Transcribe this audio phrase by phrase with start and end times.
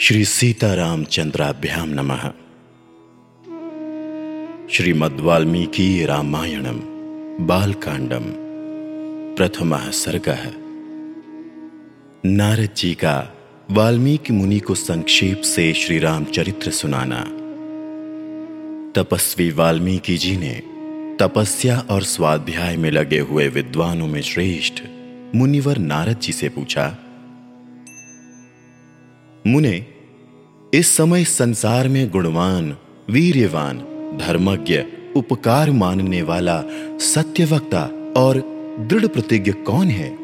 [0.00, 2.22] श्री सीतारामचंद्राभ्याम नमः।
[4.70, 6.80] श्रीमद्वाल्मीकि रामायणम
[7.46, 8.24] बालकांडम
[9.36, 10.28] प्रथम सर्ग।
[12.26, 13.32] नारद जी का
[13.70, 17.20] वाल्मीकि मुनि को संक्षेप से श्री राम चरित्र सुनाना।
[18.92, 20.62] तपस्वी वाल्मीकि जी ने
[21.20, 24.82] तपस्या और स्वाध्याय में लगे हुए विद्वानों में श्रेष्ठ
[25.34, 26.98] मुनिवर नारद जी से पूछा
[29.46, 29.86] मुने,
[30.74, 32.76] इस समय संसार में गुणवान,
[33.10, 33.78] वीर्यवान,
[34.20, 34.82] धर्मज्ञ,
[35.16, 36.64] उपकार मानने वाला,
[37.00, 37.82] सत्यवक्ता
[38.16, 38.38] और
[38.80, 40.18] दृढ़ प्रतिज्ञ कौन है?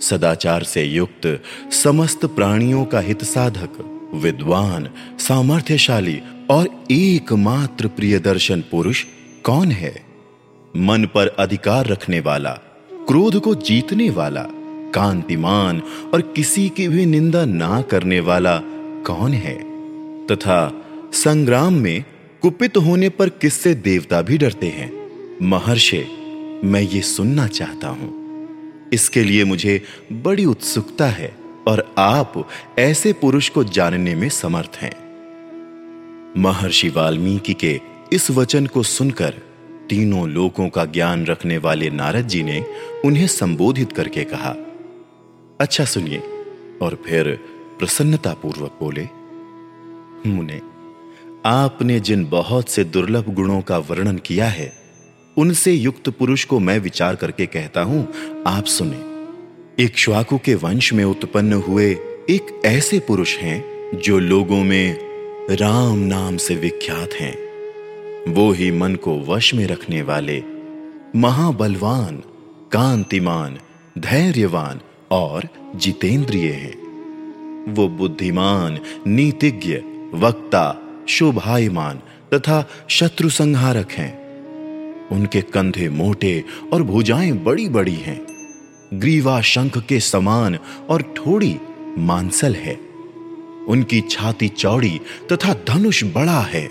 [0.00, 3.70] सदाचार से युक्त, समस्त प्राणियों का हित साधक,
[4.14, 9.04] विद्वान, सामर्थ्यशाली और एकमात्र प्रिय दर्शन पुरुष
[9.44, 10.04] कौन है?
[10.76, 12.50] मन पर अधिकार रखने वाला,
[12.92, 14.46] क्रोध को जीतने वाला
[14.94, 15.82] कांतिमान
[16.14, 18.58] और किसी की भी निंदा ना करने वाला
[19.06, 19.70] कौन है?
[20.26, 22.04] तथा संग्राम में
[22.42, 25.10] कुपित होने पर किससे देवता भी डरते हैं?
[25.42, 26.06] महर्षि,
[26.64, 28.20] मैं ये सुनना चाहता हूँ।
[28.92, 31.36] इसके लिए मुझे बड़ी उत्सुकता है
[31.68, 35.10] और आप ऐसे पुरुष को जानने में समर्थ हैं।
[36.36, 37.80] महर्षि वाल्मीकि के
[38.12, 39.34] इस वचन को सुनकर
[39.90, 42.64] तीनों लोकों का ज्ञान रखने वाले नारद जी ने
[43.04, 44.69] उन्हें संबोधित करके कहा
[45.60, 46.22] अच्छा सुनिए।
[46.82, 47.40] और फिर
[47.78, 49.08] प्रसन्नता पूर्वक बोले,
[50.30, 50.60] मुने,
[51.46, 54.72] आपने जिन बहुत से दुर्लभ गुणों का वर्णन किया है,
[55.36, 58.08] उनसे युक्त पुरुष को मैं विचार करके कहता हूँ,
[58.46, 58.98] आप सुने।
[59.84, 61.92] एक श्वाकु के वंश में उत्पन्न हुए
[62.30, 63.64] एक ऐसे पुरुष हैं,
[63.98, 64.98] जो लोगों में
[65.50, 67.36] राम नाम से विख्यात हैं।
[68.32, 70.42] वो ही मन को वश में रखने वाले,
[71.16, 72.16] महाबलवान,
[72.72, 73.58] कांतिमान,
[73.98, 74.80] धैर्यवान
[75.10, 76.70] और जितेंद्रिय है।
[77.68, 79.74] वो बुद्धिमान, नीतिज्ञ,
[80.14, 82.00] वक्ता, शोभायमान
[82.34, 84.20] तथा शत्रु संहारक हैं।
[85.08, 88.26] उनके कंधे मोटे और भुजाएँ बड़ी बड़ी हैं।
[88.94, 90.58] ग्रीवा शंख के समान
[90.88, 91.56] और थोड़ी
[91.98, 92.74] मांसल है।
[93.68, 95.00] उनकी छाती चौड़ी
[95.32, 96.70] तथा धनुष बड़ा है।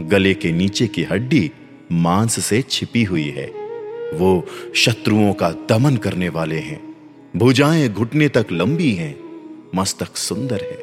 [0.00, 1.50] गले के नीचे की हड्डी
[1.92, 3.46] मांस से छिपी हुई है।
[4.14, 6.93] वो शत्रुओं का दमन करने वाले हैं।
[7.36, 9.18] भुजाएँ घुटने तक लंबी हैं,
[9.74, 10.78] मस्तक सुंदर है,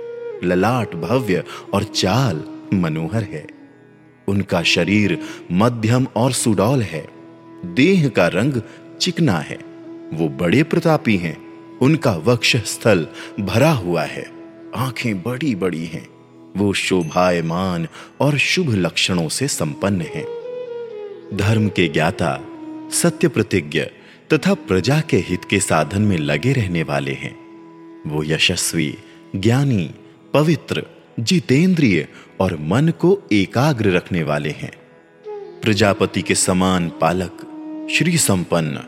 [0.48, 3.48] ललाट भव्य और चाल मनोहर है।
[4.28, 5.20] उनका शरीर
[5.52, 7.08] मध्यम और सुडौल है,
[7.66, 8.62] देह का रंग
[9.02, 9.60] चिकना है,
[10.14, 11.38] वो बड़े प्रतापी हैं,
[11.78, 13.08] उनका वक्ष स्थल
[13.40, 14.32] भरा हुआ है,
[14.76, 16.08] आँखें बड़ी बड़ी हैं,
[16.58, 17.88] वो शोभायमान
[18.20, 20.26] और शुभ लक्षणों से संपन्न हैं।
[21.38, 22.40] धर्म के ज्ञाता,
[22.92, 23.86] सत्य प्रतिज्ञ
[24.34, 27.36] तथा प्रजा के हित के साधन में लगे रहने वाले हैं।
[28.10, 28.98] वो यशस्वी,
[29.36, 29.92] ज्ञानी,
[30.34, 30.86] पवित्र,
[31.20, 32.08] जितेंद्रिय
[32.40, 34.72] और मन को एकाग्र रखने वाले हैं।
[35.62, 37.38] प्रजापति के समान पालक
[37.92, 38.80] श्री संपन्न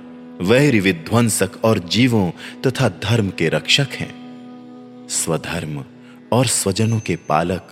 [0.41, 4.15] वैर विध्वंसक और जीवों तथा धर्म के रक्षक हैं।
[5.09, 5.85] स्वधर्म
[6.31, 7.69] और स्वजनों के पालक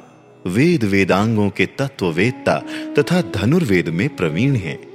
[0.48, 2.60] वेद वेदांगों के तत्ववेत्ता
[3.00, 4.91] तथा धनुर्वेद में प्रवीण हैं।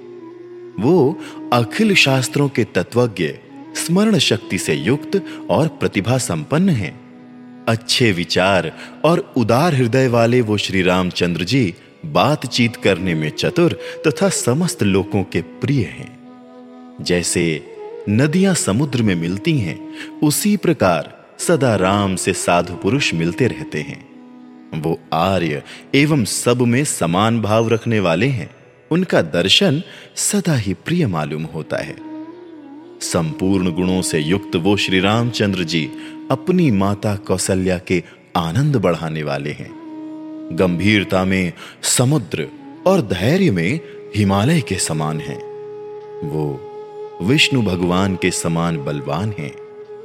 [0.81, 1.19] वो
[1.53, 3.29] अखिल शास्त्रों के तत्वज्ञ,
[3.75, 7.07] स्मरण शक्ति से युक्त और प्रतिभा संपन्न हैं।
[7.69, 8.73] अच्छे विचार
[9.05, 11.75] और उदार हृदय वाले वो श्री रामचंद्र जी
[12.07, 16.17] बातचीत करने में चतुर तथा समस्त लोगों के प्रिय हैं।
[17.01, 17.77] जैसे
[18.09, 24.09] नदियाँ समुद्र में मिलती हैं, उसी प्रकार सदा राम से साधु पुरुष मिलते रहते हैं।
[24.81, 25.63] वो आर्य
[25.95, 28.56] एवं सब में समान भाव रखने वाले हैं।
[28.91, 29.83] उनका दर्शन
[30.17, 31.97] सदा ही प्रिय मालूम होता है।
[33.01, 35.91] संपूर्ण गुणों से युक्त वो श्री रामचंद्र जी
[36.31, 38.03] अपनी माता कौशल्या के
[38.37, 39.71] आनंद बढ़ाने वाले हैं।
[40.53, 41.53] गंभीरता में,
[41.83, 42.49] समुद्र
[42.87, 43.81] और धैर्य में
[44.17, 45.39] हिमालय के समान हैं।
[46.29, 46.61] वो
[47.23, 49.55] विष्णु भगवान के समान बलवान हैं।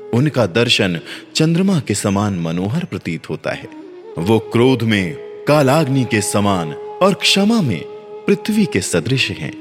[0.09, 0.99] उनका दर्शन
[1.35, 3.67] चंद्रमा के समान मनोहर प्रतीत होता है।
[4.17, 5.15] वो क्रोध में,
[5.47, 8.00] कालाग्नि के समान और क्षमा में
[8.31, 9.51] पृथ्वी के सदृश हैं।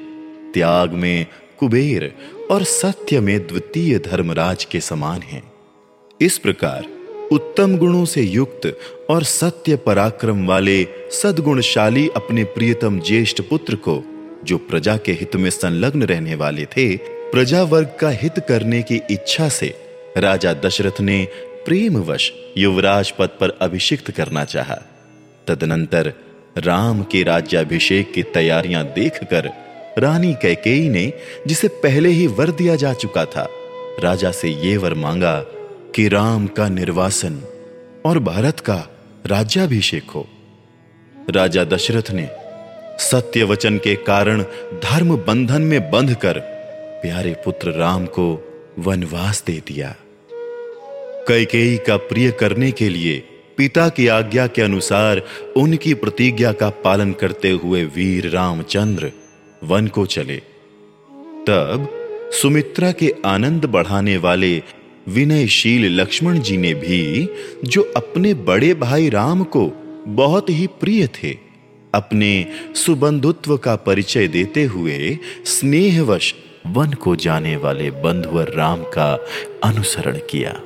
[0.55, 1.27] त्याग में
[1.59, 2.15] कुबेर
[2.51, 5.53] और सत्य में द्वितीय धर्मराज के समान हैं।
[6.21, 6.85] इस प्रकार
[7.33, 8.79] उत्तम गुणों से युक्त
[9.11, 14.05] और सत्य पराक्रम वाले सदगुणशाली अपने प्रियतम ज्येष्ठ पुत्र को,
[14.45, 19.01] जो प्रजा के हित में संलग्न रहने वाले थे, प्रजा वर्ग का हित करने की
[19.11, 19.75] इच्छा से
[20.17, 21.29] राजा दशरथ ने
[21.65, 24.83] प्रेमवश युवराज पद पर अभिषिक्त करना चाहा।
[25.47, 26.13] तदनंतर
[26.59, 29.51] राम के राज्याभिषेक की तैयारियाँ देखकर
[29.99, 31.13] रानी कैकेयी ने,
[31.47, 33.49] जिसे पहले ही वर दिया जा चुका था,
[34.01, 35.41] राजा से यह वर मांगा
[35.95, 37.43] कि राम का निर्वासन
[38.07, 38.89] और भारत का
[39.27, 40.29] राज्याभिषेक हो।
[41.31, 42.29] राजा दशरथ ने
[42.99, 44.43] सत्य वचन के कारण
[44.85, 46.39] धर्म बंधन में बंध कर
[47.03, 49.97] प्यारे पुत्र राम को वनवास दे दिया।
[51.29, 53.30] कैकेयी का प्रिय करने के लिए
[53.61, 55.23] पिता की आज्ञा के अनुसार
[55.57, 59.13] उनकी प्रतिज्ञा का पालन करते हुए वीर रामचंद्र
[59.65, 60.37] वन को चले।
[61.47, 61.89] तब
[62.33, 64.63] सुमित्रा के आनंद बढ़ाने वाले
[65.09, 67.29] विनयशील लक्ष्मण जी ने भी,
[67.65, 69.73] जो अपने बड़े भाई राम को
[70.07, 71.39] बहुत ही प्रिय थे,
[71.95, 72.47] अपने
[72.77, 76.35] सुबंधुत्व का परिचय देते हुए स्नेहवश
[76.67, 79.27] वन को जाने वाले बंधुवर राम का
[79.65, 80.61] अनुसरण किया।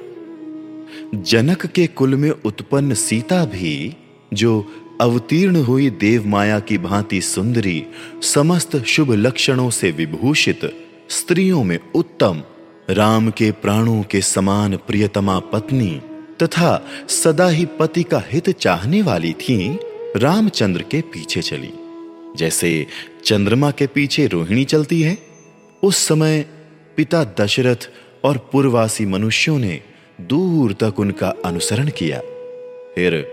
[1.22, 3.96] जनक के कुल में उत्पन्न सीता भी,
[4.34, 7.84] जो अवतीर्ण हुई देव माया की भांति सुंदरी,
[8.22, 10.60] समस्त शुभ लक्षणों से विभूषित,
[11.10, 12.42] स्त्रियों में उत्तम,
[12.90, 16.00] राम के प्राणों के समान प्रियतमा पत्नी,
[16.42, 19.78] तथा सदा ही पति का हित चाहने वाली थी,
[20.16, 21.72] रामचंद्र के पीछे चली।
[22.36, 22.86] जैसे
[23.24, 25.18] चंद्रमा के पीछे रोहिणी चलती है,
[25.82, 26.46] उस समय
[26.96, 27.90] पिता दशरथ
[28.24, 29.80] और पूर्वासी मनुष्यों ने
[30.20, 32.18] दूर तक उनका अनुसरण किया।
[32.94, 33.26] फिर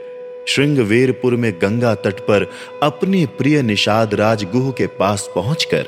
[0.47, 2.49] श्रृंगवेरपुर में गंगा तट पर
[2.83, 5.85] अपने प्रिय निषाद राजगुह के पास पहुंचकर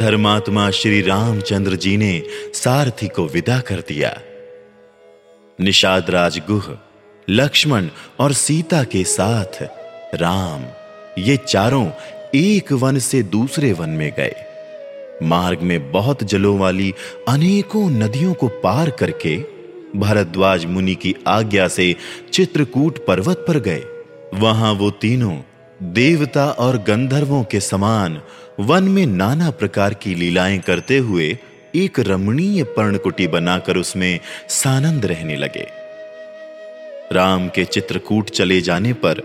[0.00, 2.22] धर्मात्मा श्री रामचंद्र जी ने
[2.54, 4.20] सारथी को विदा कर दिया।
[5.60, 6.76] निषाद राजगुह,
[7.30, 7.88] लक्ष्मण
[8.20, 9.62] और सीता के साथ
[10.14, 10.64] राम,
[11.22, 11.88] ये चारों
[12.34, 14.34] एक वन से दूसरे वन में गए।
[15.22, 16.94] मार्ग में बहुत जलों वाली
[17.28, 19.55] अनेकों नदियों को पार करके
[20.00, 21.94] भरद्वाज मुनि की आज्ञा से
[22.32, 23.82] चित्रकूट पर्वत पर गए।
[24.34, 25.38] वहाँ वो तीनों
[25.82, 28.20] देवता और गंधर्वों के समान
[28.60, 31.38] वन में नाना प्रकार की लीलाएँ करते हुए
[31.74, 35.66] एक रमणीय पर्णकुटी बनाकर उसमें सानंद रहने लगे।
[37.12, 39.20] राम के चित्रकूट चले जाने पर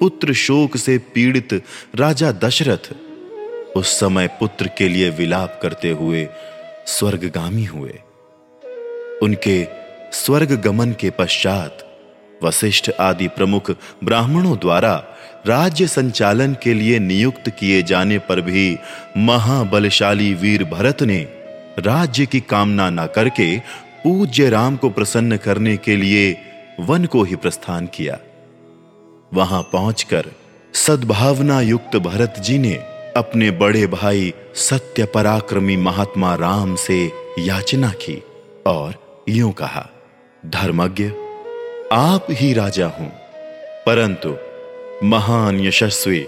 [0.00, 1.62] पुत्र शोक से पीड़ित
[1.94, 2.94] राजा दशरथ
[3.76, 6.28] उस समय पुत्र के लिए विलाप करते हुए
[6.86, 7.98] स्वर्गगामी हुए।
[9.22, 11.78] उनके स्वर्ग गमन के पश्चात
[12.44, 13.70] वशिष्ठ आदि प्रमुख
[14.04, 15.04] ब्राह्मणों द्वारा
[15.46, 18.78] राज्य संचालन के लिए नियुक्त किए जाने पर भी
[19.16, 21.18] महाबलशाली वीर भरत ने
[21.78, 23.58] राज्य की कामना न करके
[24.04, 26.36] पूज्य राम को प्रसन्न करने के लिए
[26.80, 28.18] वन को ही प्रस्थान किया।
[29.34, 30.24] वहाँ पहुंचकर
[30.74, 32.74] सद्भावना युक्त भरत जी ने
[33.16, 38.22] अपने बड़े भाई सत्य पराक्रमी महात्मा राम से याचना की
[38.66, 38.94] और
[39.28, 39.90] यूँ कहा
[40.44, 41.04] धर्मज्ञ,
[41.92, 43.08] आप ही राजा हूँ।
[43.86, 44.34] परंतु
[45.04, 46.18] महान यशस्वी,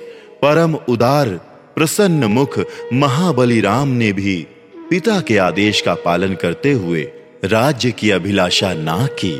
[0.43, 1.29] परम उदार,
[1.77, 2.59] प्रसन्न मुख
[2.93, 4.47] महाबली राम ने भी
[4.91, 7.03] पिता के आदेश का पालन करते हुए
[7.45, 9.37] राज्य की अभिलाषा ना की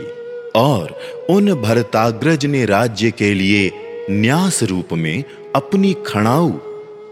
[0.57, 0.99] और
[1.31, 3.71] उन भरताग्रज ने राज्य के लिए
[4.11, 5.25] न्यास रूप में
[5.57, 6.51] अपनी खड़ाऊ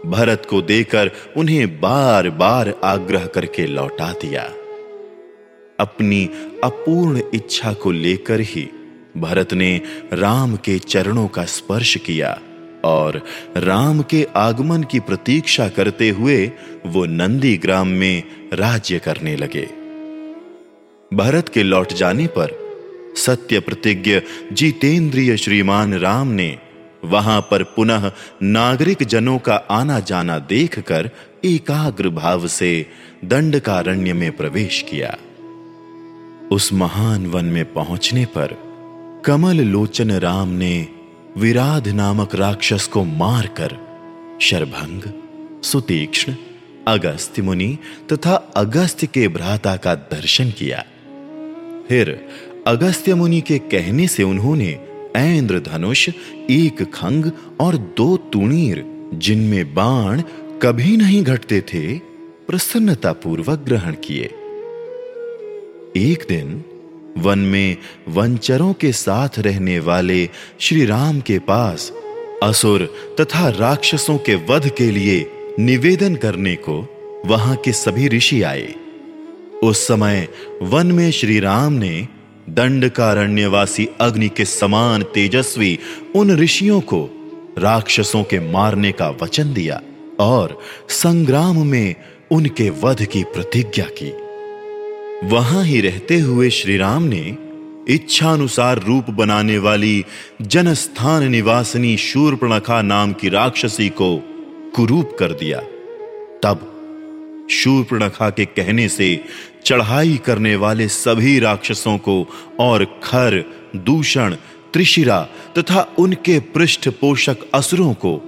[0.05, 4.49] भरत को देकर उन्हें बार बार आग्रह करके लौटा दिया।
[5.79, 6.29] अपनी
[6.63, 8.69] अपूर्ण इच्छा को लेकर ही
[9.17, 9.81] भरत ने
[10.13, 12.39] राम के चरणों का स्पर्श किया
[12.85, 13.21] और
[13.57, 16.51] राम के आगमन की प्रतीक्षा करते हुए
[16.85, 19.67] वो नंदी ग्राम में राज्य करने लगे।
[21.13, 22.51] भरत के लौट जाने पर
[23.17, 24.21] सत्य प्रतिज्ञ
[24.53, 26.57] जितेंद्रिय श्रीमान राम ने
[27.05, 28.11] वहाँ पर पुनः
[28.43, 31.09] नागरिक जनों का आना जाना देखकर
[31.45, 32.85] एकाग्र भाव से
[33.25, 35.17] दंडकारण्य में प्रवेश किया।
[36.51, 38.55] उस महान वन में पहुँचने पर
[39.25, 40.87] कमल लोचन राम ने
[41.37, 43.77] विराध नामक राक्षस को मारकर
[44.41, 45.01] शरभंग,
[45.63, 46.35] सुतीक्ष्ण,
[46.87, 47.77] अगस्त्य मुनि
[48.13, 50.85] तथा अगस्त्य के भ्राता का दर्शन किया।
[51.87, 52.27] फिर
[52.67, 54.79] अगस्त्य मुनि के कहने से उन्होंने
[55.15, 56.09] ऐन्द्र धनुष
[56.49, 60.21] एक खंग और दो तुणीर, जिनमें बाण
[60.61, 61.99] कभी नहीं घटते थे
[62.47, 64.33] प्रसन्नता पूर्वक ग्रहण किए।
[65.97, 66.63] एक दिन
[67.17, 67.77] वन में
[68.07, 71.91] वनचरों के साथ रहने वाले श्री राम के पास
[72.43, 75.25] असुर तथा राक्षसों के वध के लिए
[75.59, 76.75] निवेदन करने को
[77.25, 78.75] वहाँ के सभी ऋषि आए।
[79.63, 80.27] उस समय
[80.61, 82.07] वन में श्री राम ने
[82.49, 85.79] दंडकारण्यवासी अग्नि के समान तेजस्वी
[86.15, 87.09] उन ऋषियों को
[87.57, 89.81] राक्षसों के मारने का वचन दिया
[90.19, 91.95] और संग्राम में
[92.31, 94.26] उनके वध की प्रतिज्ञा की।
[95.23, 97.37] वहाँ ही रहते हुए श्री राम ने
[97.89, 100.05] इच्छानुसार रूप बनाने वाली
[100.41, 104.17] जनस्थान निवासनी शूर्पणखा नाम की राक्षसी को
[104.75, 105.59] कुरूप कर दिया।
[106.43, 109.23] तब शूर्पणखा के कहने से
[109.65, 112.27] चढ़ाई करने वाले सभी राक्षसों को
[112.59, 113.43] और खर,
[113.75, 114.35] दूषण,
[114.73, 118.21] त्रिशिरा तथा उनके पृष्ठ पोषक असुरों को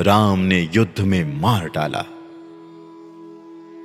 [0.00, 2.11] राम ने युद्ध में मार डाला।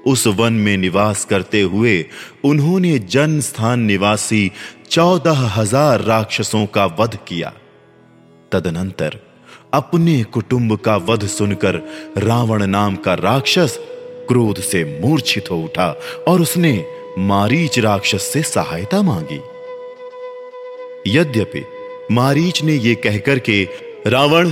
[0.07, 2.05] उस वन में निवास करते हुए
[2.43, 4.51] उन्होंने जन स्थान निवासी
[4.89, 7.53] चौदह हज़ार राक्षसों का वध किया।
[8.51, 9.19] तदनंतर
[9.73, 11.75] अपने कुटुंब का वध सुनकर
[12.17, 13.77] रावण नाम का राक्षस
[14.27, 15.89] क्रोध से मूर्छित हो उठा
[16.27, 16.73] और उसने
[17.19, 19.39] मारीच राक्षस से सहायता मांगी।
[21.07, 21.63] यद्यपि
[22.11, 23.63] मारीच ने यह कहकर के,
[24.07, 24.51] रावण,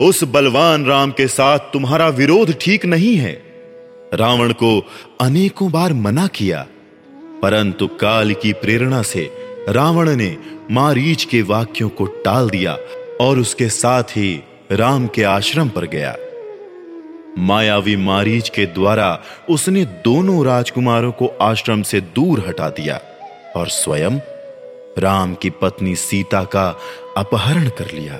[0.00, 3.45] उस बलवान राम के साथ तुम्हारा विरोध ठीक नहीं है।
[4.16, 4.78] रावण को
[5.20, 6.66] अनेकों बार मना किया,
[7.42, 9.30] परंतु काल की प्रेरणा से
[9.68, 10.36] रावण ने
[10.70, 12.76] मारीच के वाक्यों को टाल दिया
[13.20, 14.42] और उसके साथ ही
[14.72, 16.16] राम के आश्रम पर गया।
[17.38, 19.08] मायावी मारीच के द्वारा
[19.50, 23.00] उसने दोनों राजकुमारों को आश्रम से दूर हटा दिया
[23.56, 24.18] और स्वयं
[24.98, 26.68] राम की पत्नी सीता का
[27.16, 28.18] अपहरण कर लिया।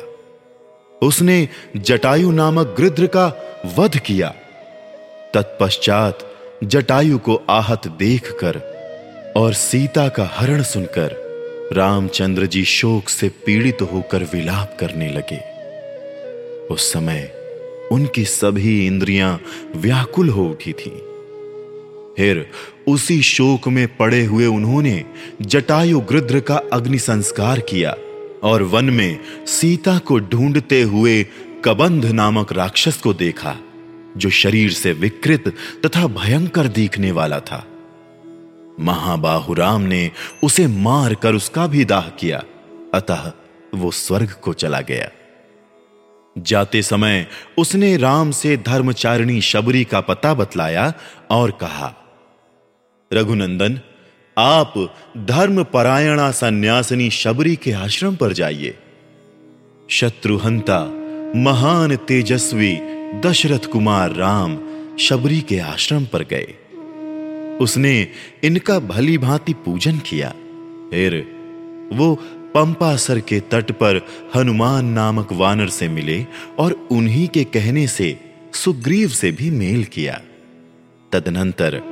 [1.02, 3.26] उसने जटायु नामक गृध्र का
[3.78, 4.34] वध किया।
[5.36, 6.18] तत्पश्चात
[6.64, 8.56] जटायु को आहत देखकर
[9.36, 11.26] और सीता का हरण सुनकर
[11.72, 15.38] रामचंद्र जी शोक से पीड़ित होकर विलाप करने लगे।
[16.74, 17.32] उस समय
[17.92, 19.40] उनकी सभी इंद्रियाँ
[19.76, 20.90] व्याकुल हो उठी थी।
[22.16, 22.50] फिर
[22.88, 25.04] उसी शोक में पड़े हुए उन्होंने
[25.42, 27.96] जटायु गृद्र का अग्नि संस्कार किया
[28.42, 31.26] और वन में सीता को ढूंढते हुए
[31.64, 33.56] कबंध नामक राक्षस को देखा।
[34.16, 35.48] जो शरीर से विकृत
[35.86, 37.66] तथा भयंकर दिखने वाला था।
[38.80, 40.10] महाबाहु राम ने
[40.42, 42.42] उसे मारकर उसका भी दाह किया,
[42.94, 43.32] अतः
[43.74, 45.10] वो स्वर्ग को चला गया।
[46.38, 47.26] जाते समय
[47.58, 50.92] उसने राम से धर्मचारिणी शबरी का पता बतलाया
[51.30, 51.94] और कहा,
[53.12, 53.80] रघुनंदन,
[54.38, 54.74] आप
[55.16, 58.78] धर्म परायणा सन्यासिनी शबरी के आश्रम पर जाइए।
[59.90, 60.80] शत्रुहंता,
[61.36, 64.58] महान तेजस्वी दशरथ कुमार राम
[64.98, 66.54] शबरी के आश्रम पर गए।
[67.60, 68.08] उसने
[68.44, 70.30] इनका भली भांति पूजन किया।
[70.90, 71.26] फिर
[71.92, 72.14] वो
[72.54, 74.06] पंपासर के तट पर
[74.36, 76.26] हनुमान नामक वानर से मिले
[76.58, 78.20] और उन्हीं के कहने से,
[78.54, 80.20] सुग्रीव से भी मेल किया।
[81.12, 81.82] तदनंतर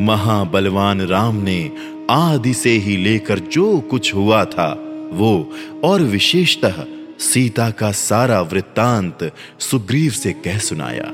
[0.00, 1.70] महाबलवान राम ने
[2.10, 4.72] आदि से ही लेकर जो कुछ हुआ था,
[5.12, 5.52] वो
[5.84, 6.84] और विशेषतः
[7.24, 11.12] सीता का सारा वृत्तांत सुग्रीव से कह सुनाया।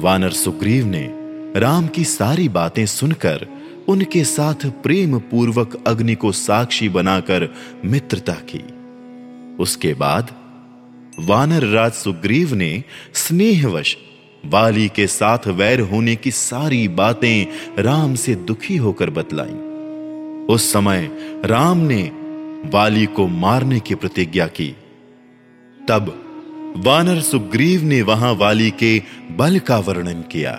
[0.00, 1.14] वानर सुग्रीव ने
[1.60, 3.46] राम की सारी बातें सुनकर
[3.88, 8.64] उनके साथ प्रेम पूर्वक अग्नि को साक्षी बनाकर मित्रता की।
[9.62, 10.34] उसके बाद
[11.18, 12.84] वानर राज सुग्रीव ने
[13.14, 13.96] स्नेहवश
[14.46, 17.46] वाली के साथ वैर होने की सारी बातें
[17.82, 19.56] राम से दुखी होकर बतलाई।
[20.54, 21.10] उस समय
[21.44, 22.27] राम ने
[22.68, 24.68] वाली को मारने की प्रतिज्ञा की।
[25.88, 26.14] तब
[26.76, 30.58] वानर सुग्रीव ने वहाँ वाली के बल का वर्णन किया,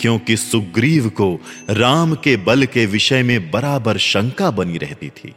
[0.00, 1.34] क्योंकि सुग्रीव को
[1.70, 5.34] राम के बल के विषय में बराबर शंका बनी रहती थी।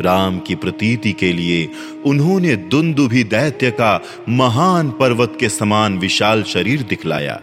[0.00, 1.68] राम की प्रतीति के लिए
[2.06, 7.40] उन्होंने दुंदुभि दैत्य का महान पर्वत के समान विशाल शरीर दिखलाया।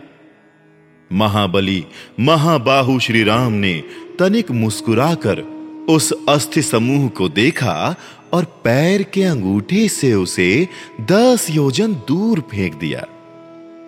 [1.11, 1.85] महाबली,
[2.19, 3.73] महाबाहु श्री राम ने
[4.19, 5.41] तनिक मुस्कुराकर
[5.89, 7.95] उस अस्थि समूह को देखा
[8.33, 10.67] और पैर के अंगूठे से उसे
[11.01, 12.99] दस योजन दूर फेंक दिया।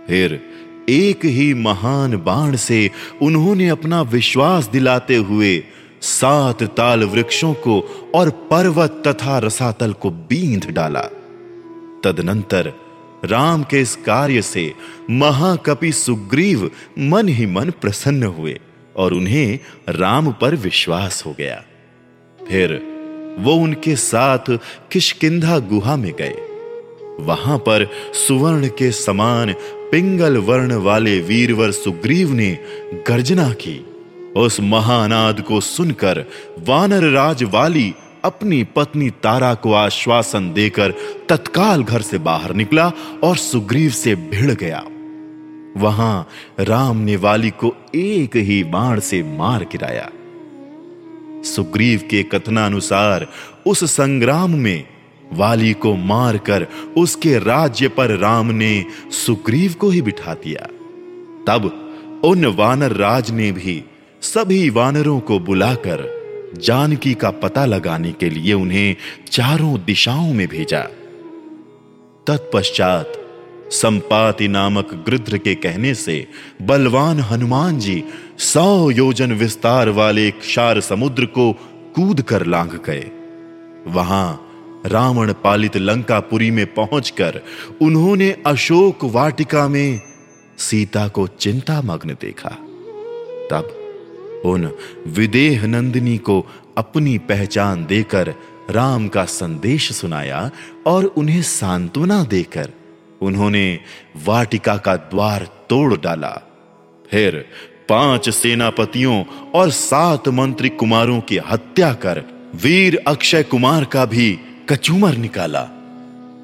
[0.08, 0.41] फिर
[0.89, 2.91] एक ही महान बाण से
[3.22, 5.63] उन्होंने अपना विश्वास दिलाते हुए
[6.01, 7.79] सात ताल वृक्षों को
[8.15, 11.01] और पर्वत तथा रसातल को बींध डाला।
[12.03, 12.74] तदनंतर
[13.25, 14.74] राम के इस कार्य से
[15.10, 18.60] महाकपि सुग्रीव मन ही मन प्रसन्न हुए
[18.96, 21.63] और उन्हें राम पर विश्वास हो गया।
[22.50, 22.79] फिर
[23.39, 24.57] वो उनके साथ
[24.91, 26.36] किशकिंधा गुहा में गए।
[27.19, 27.89] वहाँ पर
[28.27, 29.53] सुवर्ण के समान
[29.91, 32.57] पिंगल वर्ण वाले वीरवर सुग्रीव ने
[33.07, 33.86] गर्जना की।
[34.36, 36.25] उस महानाद को सुनकर
[36.60, 37.93] वानर राज वाली
[38.24, 40.93] अपनी पत्नी तारा को आश्वासन देकर
[41.29, 42.91] तत्काल घर से बाहर निकला
[43.24, 44.83] और सुग्रीव से भिड़ गया।
[45.77, 46.27] वहाँ
[46.60, 50.10] राम ने वाली को एक ही बाण से मार गिराया।
[51.43, 53.27] सुग्रीव के कथनानुसार
[53.67, 54.88] उस संग्राम में
[55.33, 56.67] वाली को मारकर
[56.98, 60.67] उसके राज्य पर राम ने सुग्रीव को ही बिठा दिया।
[61.48, 61.88] तब
[62.24, 63.83] उन वानर राज ने भी
[64.21, 66.21] सभी वानरों को बुलाकर
[66.57, 68.95] जानकी का पता लगाने के लिए उन्हें
[69.31, 70.81] चारों दिशाओं में भेजा।
[72.27, 73.21] तत्पश्चात
[73.72, 76.28] संपाति नामक गृध्र के कहने से,
[76.62, 78.04] बलवान हनुमान जी
[78.38, 81.51] सौ योजन विस्तार वाले क्षार समुद्र को
[81.96, 83.12] कूद कर लांग गए।
[83.88, 84.48] वहाँ
[84.86, 87.42] रावण पालित लंकापुरी में पहुंचकर
[87.82, 90.01] उन्होंने अशोक वाटिका में
[90.58, 92.50] सीता को चिंता मग्न देखा।
[93.51, 93.78] तब
[94.46, 94.72] उन
[95.08, 96.46] विदेह नंदिनी को
[96.78, 98.34] अपनी पहचान देकर
[98.70, 100.51] राम का संदेश सुनाया
[100.88, 102.70] और उन्हें सांत्वना देकर
[103.22, 103.80] उन्होंने
[104.25, 106.42] वाटिका का द्वार तोड़ डाला।
[107.12, 107.46] फिर
[107.90, 109.24] पाँच सेनापतियों
[109.56, 112.24] और सात मंत्री कुमारों की हत्या कर
[112.56, 115.68] वीर अक्षय कुमार का भी कचूमर निकाला।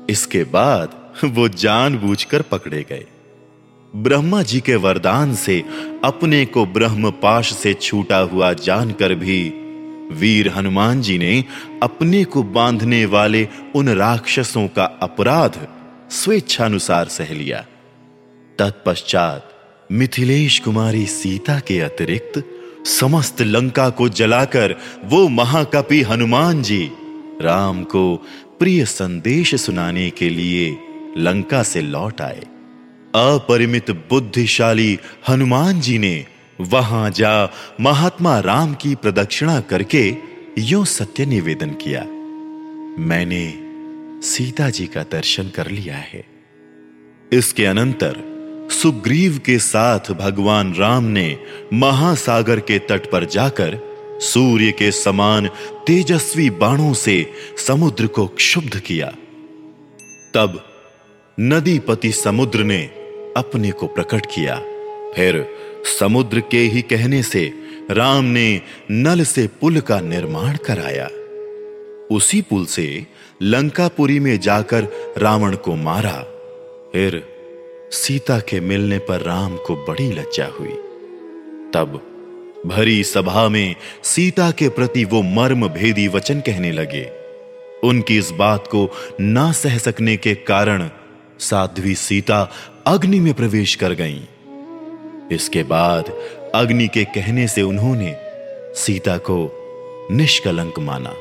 [0.09, 3.05] इसके बाद वो जानबूझकर पकड़े गए।
[3.95, 5.63] ब्रह्मा जी के वरदान से
[6.03, 9.39] अपने को ब्रह्म पाश से छूटा हुआ जानकर भी
[10.11, 11.43] वीर हनुमान जी ने
[11.83, 15.67] अपने को बांधने वाले उन राक्षसों का अपराध
[16.11, 17.65] स्वेच्छानुसार सह लिया
[18.59, 19.49] तत्पश्चात
[19.91, 22.43] मिथिलेश कुमारी सीता के अतिरिक्त
[22.85, 26.91] समस्त लंका को जलाकर वो महाकपि हनुमान जी
[27.41, 28.15] राम को
[28.59, 30.77] प्रिय संदेश सुनाने के लिए
[31.17, 32.41] लंका से लौट आए।
[33.15, 34.99] अपरिमित बुद्धिशाली
[35.29, 36.25] हनुमान जी ने
[36.61, 37.49] वहाँ जा
[37.81, 40.15] महात्मा राम की प्रदक्षिणा करके
[40.59, 42.01] यो सत्य निवेदन किया।
[42.99, 43.66] मैंने
[44.23, 46.25] सीता जी का दर्शन कर लिया है।
[47.33, 48.37] इसके अनंतर
[48.71, 51.37] सुग्रीव के साथ भगवान राम ने
[51.73, 53.79] महासागर के तट पर जाकर
[54.21, 55.47] सूर्य के समान
[55.87, 59.07] तेजस्वी बाणों से समुद्र को क्षुब्ध किया।
[60.33, 60.63] तब
[61.39, 62.83] नदीपति समुद्र ने
[63.37, 64.55] अपने को प्रकट किया।
[65.15, 65.47] फिर
[65.99, 67.53] समुद्र के ही कहने से
[67.91, 71.09] राम ने नल से पुल का निर्माण कराया।
[72.15, 73.05] उसी पुल से
[73.41, 76.23] लंकापुरी में जाकर रावण को मारा।
[76.93, 77.23] फिर
[77.91, 80.73] सीता के मिलने पर राम को बड़ी लज्जा हुई।
[81.73, 82.01] तब
[82.65, 87.11] भरी सभा में सीता के प्रति वो मर्म भेदी वचन कहने लगे।
[87.83, 90.89] उनकी इस बात को ना सह सकने के कारण
[91.39, 92.51] साध्वी सीता
[92.87, 94.21] अग्नि में प्रवेश कर गईं।
[95.31, 96.13] इसके बाद
[96.55, 98.15] अग्नि के कहने से उन्होंने
[98.75, 99.51] सीता को
[100.11, 101.13] निष्कलंक माना।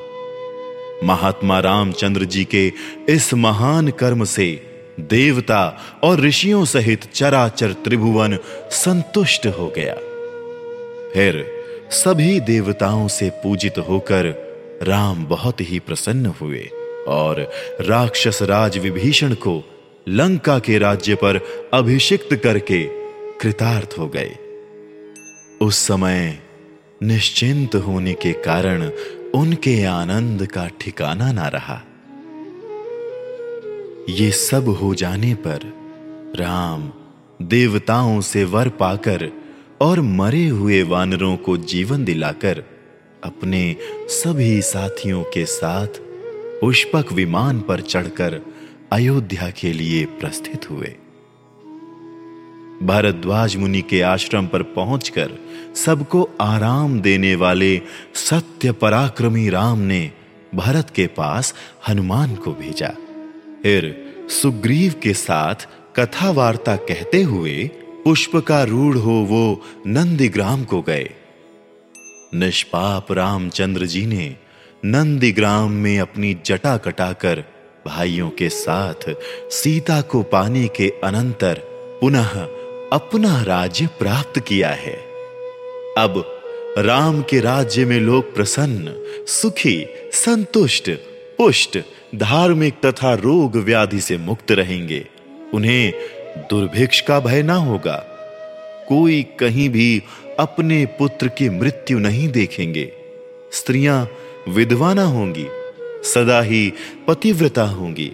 [1.04, 2.72] महात्मा रामचंद्र जी के
[3.08, 4.62] इस महान कर्म से
[5.00, 8.38] देवता और ऋषियों सहित चराचर त्रिभुवन
[8.70, 9.94] संतुष्ट हो गया।
[11.14, 14.46] फिर सभी देवताओं से पूजित होकर
[14.82, 16.70] राम बहुत ही प्रसन्न हुए
[17.08, 19.62] और राक्षस राज विभीषण को
[20.08, 21.40] लंका के राज्य पर
[21.74, 22.82] अभिषिक्त करके
[23.40, 24.36] कृतार्थ हो गए।
[25.60, 26.38] उस समय
[27.02, 28.90] निश्चिंत होने के कारण
[29.36, 31.82] उनके आनंद का ठिकाना ना रहा।
[34.08, 35.60] ये सब हो जाने पर
[36.36, 36.92] राम
[37.42, 39.30] देवताओं से वर पाकर
[39.80, 42.64] और मरे हुए वानरों को जीवन दिलाकर
[43.24, 43.76] अपने
[44.08, 45.86] सभी साथियों के साथ
[46.60, 48.40] पुष्पक विमान पर चढ़कर
[48.92, 50.94] अयोध्या के लिए प्रस्थित हुए।
[52.82, 55.30] भारद्वाज मुनि के आश्रम पर पहुंचकर
[55.74, 57.80] सबको आराम देने वाले
[58.14, 60.12] सत्य पराक्रमी राम ने
[60.54, 61.54] भरत के पास
[61.88, 62.88] हनुमान को भेजा।
[63.62, 65.54] फिर सुग्रीव के साथ
[65.96, 67.70] कथा वार्ता कहते हुए
[68.04, 71.10] पुष्प का रूढ़ हो वो नंदीग्राम को गए।
[72.34, 74.36] निष्पाप रामचंद्र जी ने
[74.84, 77.44] नंदीग्राम में अपनी जटा कटाकर
[77.86, 79.14] भाइयों के साथ
[79.50, 81.62] सीता को पाने के अनंतर
[82.00, 82.32] पुनः
[82.96, 85.04] अपना राज्य प्राप्त किया है।
[85.98, 86.40] अब
[86.78, 88.94] राम के राज्य में लोग प्रसन्न,
[89.26, 90.90] सुखी, संतुष्ट,
[91.38, 91.78] पुष्ट,
[92.14, 95.06] धार्मिक तथा रोग व्याधि से मुक्त रहेंगे।
[95.54, 95.92] उन्हें
[96.38, 97.96] दुर्भिक्ष का भय ना होगा।
[98.88, 100.02] कोई कहीं भी
[100.38, 102.92] अपने पुत्र की मृत्यु नहीं देखेंगे।
[103.52, 104.08] स्त्रियाँ
[104.48, 105.46] विधवा ना होंगी,
[106.04, 106.72] सदा ही
[107.08, 108.12] पतिव्रता होंगी।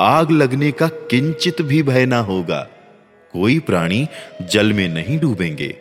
[0.00, 2.68] आग लगने का किंचित भी भय ना होगा।
[3.32, 4.08] कोई प्राणी
[4.42, 5.76] जल में नहीं डूबेंगे।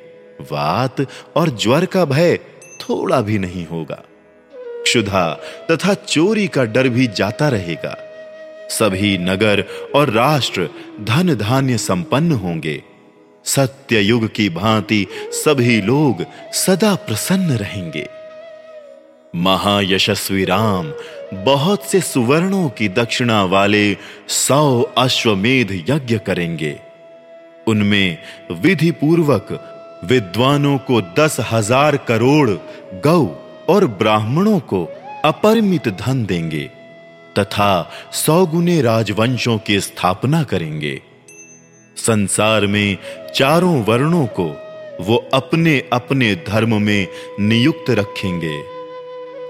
[0.52, 0.96] वात
[1.36, 2.38] और ज्वर का भय
[2.82, 4.04] थोड़ा भी नहीं होगा।
[4.56, 7.98] क्षुधा तथा चोरी का डर भी जाता रहेगा।
[8.70, 9.64] सभी नगर
[9.96, 10.70] और राष्ट्र
[11.02, 12.84] धन धान्य संपन्न होंगे।
[13.46, 18.08] सत्य युग की भांति सभी लोग सदा प्रसन्न रहेंगे।
[19.36, 20.94] महायशस्वी राम,
[21.34, 26.91] बहुत से सुवर्णों की दक्षिणा वाले सौ अश्वमेध यज्ञ करेंगे।
[27.68, 28.18] उनमें
[28.52, 29.48] विधि पूर्वक
[30.06, 32.50] विद्वानों को दस हज़ार करोड़
[33.08, 33.26] गौ
[33.70, 34.84] और ब्राह्मणों को
[35.26, 36.70] अपरिमित धन देंगे
[37.40, 41.02] तथा सौ सौगुने राजवंशों की स्थापना करेंगे।
[41.98, 42.98] संसार में
[43.36, 44.46] चारों वर्णों को
[45.02, 47.08] वो अपने अपने धर्म में
[47.40, 48.62] नियुक्त रखेंगे।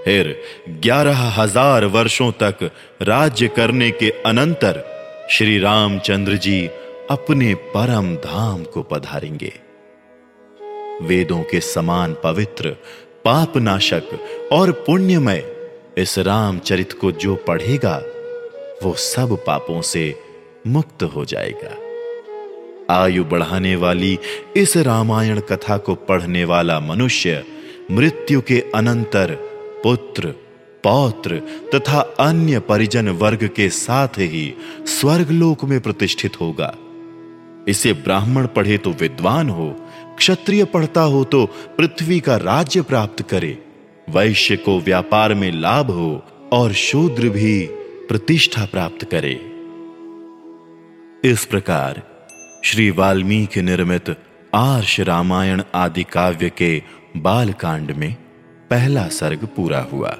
[0.04, 0.36] फिर
[0.68, 2.70] ग्यारह हज़ार वर्षों तक
[3.02, 4.84] राज्य करने के अनंतर
[5.30, 6.68] श्री रामचंद्र जी
[7.10, 9.52] अपने परम धाम को पधारेंगे।
[11.02, 12.76] वेदों के समान पवित्र
[13.24, 14.02] पाप नाशक
[14.52, 15.44] और पुण्यमय
[15.98, 18.02] इस रामचरित को जो पढ़ेगा,
[18.82, 20.14] वो सब पापों से
[20.66, 21.76] मुक्त हो जाएगा।
[22.94, 24.18] आयु बढ़ाने वाली
[24.56, 27.44] इस रामायण कथा को पढ़ने वाला मनुष्य
[27.90, 29.34] मृत्यु के अनंतर
[29.82, 30.34] पुत्र,
[30.84, 31.42] पौत्र
[31.74, 34.54] तथा अन्य परिजन वर्ग के साथ ही
[34.86, 36.74] स्वर्गलोक में प्रतिष्ठित होगा।
[37.68, 39.68] इसे ब्राह्मण पढ़े तो विद्वान हो,
[40.16, 41.44] क्षत्रिय पढ़ता हो तो
[41.78, 43.58] पृथ्वी का राज्य प्राप्त करे।
[44.10, 46.22] वैश्य को व्यापार में लाभ हो
[46.52, 47.66] और शूद्र भी
[48.08, 49.32] प्रतिष्ठा प्राप्त करे।
[51.24, 52.02] इस प्रकार
[52.64, 54.16] श्री वाल्मीकि निर्मित
[54.54, 56.82] आर्ष रामायण आदि काव्य के
[57.16, 58.14] बालकांड में
[58.70, 60.16] पहला सर्ग पूरा हुआ।